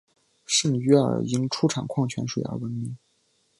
[0.47, 2.97] 圣约尔因出产矿泉水而闻名。